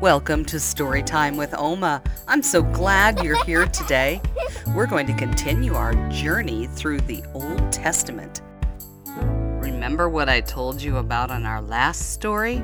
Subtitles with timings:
[0.00, 2.02] Welcome to Storytime with Oma.
[2.26, 4.20] I'm so glad you're here today.
[4.74, 8.42] We're going to continue our journey through the Old Testament.
[9.06, 12.60] Remember what I told you about on our last story?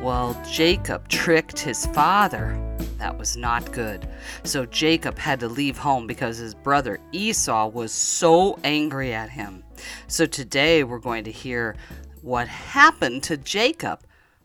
[0.00, 2.56] Well, Jacob tricked his father.
[2.98, 4.08] That was not good.
[4.44, 9.64] So Jacob had to leave home because his brother Esau was so angry at him.
[10.06, 11.74] So today we're going to hear
[12.22, 14.00] what happened to Jacob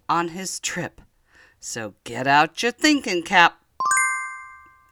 [0.09, 0.99] on his trip.
[1.63, 3.61] So get out your thinking cap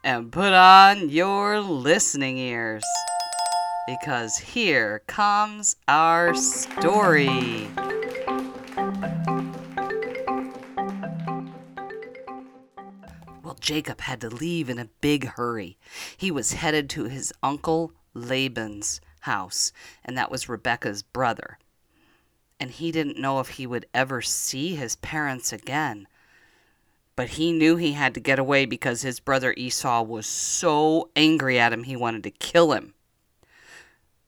[0.04, 2.84] and put on your listening ears.
[3.88, 7.66] Because here comes our story.
[13.42, 15.76] Well, Jacob had to leave in a big hurry.
[16.16, 19.72] He was headed to his uncle Laban's house,
[20.04, 21.58] and that was Rebecca's brother.
[22.60, 26.06] And he didn't know if he would ever see his parents again
[27.20, 31.58] but he knew he had to get away because his brother Esau was so angry
[31.58, 32.94] at him he wanted to kill him.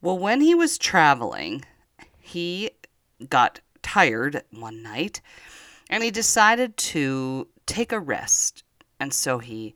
[0.02, 1.64] Well, when he was traveling,
[2.20, 2.72] he
[3.30, 5.22] got tired one night
[5.88, 8.62] and he decided to take a rest.
[9.00, 9.74] And so he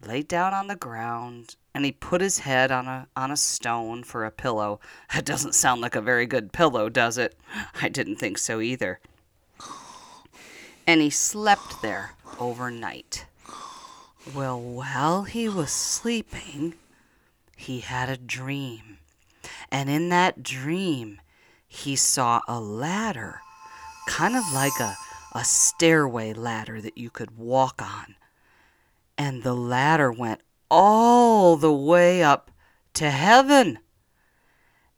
[0.00, 4.02] laid down on the ground and he put his head on a on a stone
[4.02, 4.80] for a pillow.
[5.14, 7.36] That doesn't sound like a very good pillow, does it?
[7.82, 8.98] I didn't think so either
[10.86, 13.26] and he slept there overnight.
[14.34, 16.74] Well, while he was sleeping,
[17.56, 18.98] he had a dream.
[19.70, 21.20] And in that dream,
[21.66, 23.40] he saw a ladder,
[24.06, 24.94] kind of like a,
[25.34, 28.14] a stairway ladder that you could walk on.
[29.18, 32.50] And the ladder went all the way up
[32.94, 33.78] to heaven.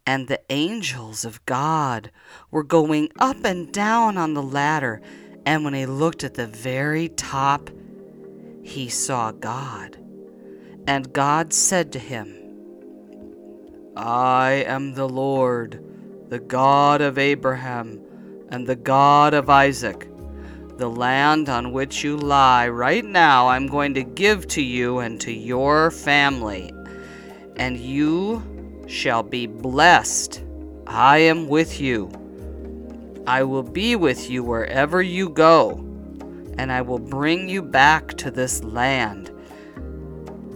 [0.07, 2.13] And the angels of God
[2.51, 5.03] were going up and down on the ladder
[5.47, 7.71] and when he looked at the very top,
[8.63, 9.97] he saw God.
[10.89, 12.35] And God said to him,
[13.97, 15.83] I am the Lord,
[16.29, 18.01] the God of Abraham
[18.49, 20.09] and the God of Isaac.
[20.79, 25.19] The land on which you lie right now, I'm going to give to you and
[25.23, 26.71] to your family,
[27.57, 30.43] and you shall be blessed.
[30.87, 32.11] I am with you
[33.27, 35.79] I will be with you wherever you go,
[36.59, 39.33] and I will bring you back to this land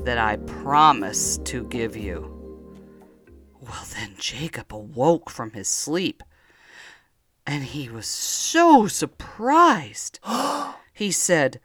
[0.04, 2.30] that I promise to give you.
[3.60, 6.22] Well, then Jacob awoke from his sleep,
[7.44, 10.20] and he was so surprised.
[10.92, 11.58] he said,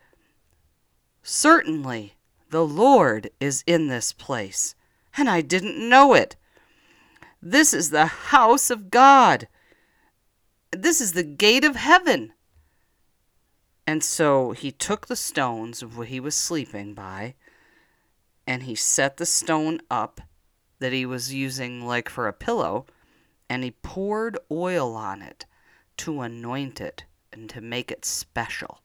[1.22, 2.16] Certainly,
[2.50, 4.74] the Lord is in this place,
[5.16, 6.36] and I didn't know it.
[7.44, 9.48] This is the house of God
[10.76, 12.34] this is the gate of heaven.
[13.88, 17.36] And so he took the stones of what he was sleeping by,
[18.48, 20.22] and he set the stone up
[20.80, 22.86] that he was using like for a pillow,
[23.50, 25.46] and he poured oil on it
[25.98, 28.82] to anoint it and to make it special.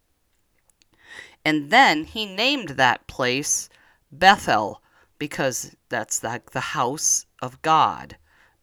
[1.44, 3.68] And then he named that place
[4.12, 4.82] Bethel
[5.18, 8.16] because that's like the house of God,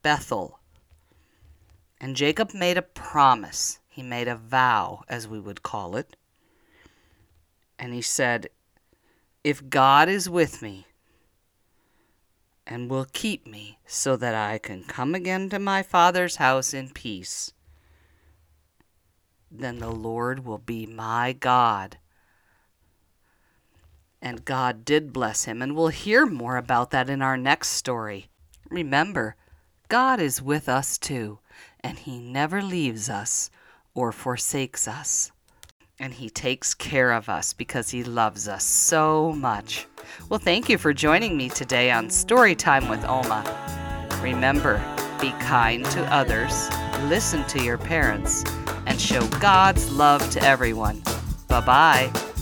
[0.04, 0.57] Bethel
[2.00, 3.80] and Jacob made a promise.
[3.88, 6.16] He made a vow, as we would call it.
[7.80, 8.50] And he said,
[9.44, 10.86] If God is with me
[12.66, 16.90] and will keep me so that I can come again to my father's house in
[16.90, 17.54] peace,
[19.50, 21.98] then the Lord will be my God.
[24.22, 28.28] And God did bless him, and we'll hear more about that in our next story.
[28.70, 29.36] Remember,
[29.90, 31.40] God is with us too
[31.84, 33.50] and He never leaves us
[33.94, 35.32] or forsakes us.
[36.00, 39.88] And He takes care of us because He loves us so much.
[40.30, 43.44] Well, thank you for joining me today on Storytime with Oma.
[44.22, 44.78] Remember,
[45.20, 46.70] be kind to others,
[47.10, 48.44] listen to your parents,
[48.86, 51.02] and show God's love to everyone.
[51.48, 52.37] Bye bye.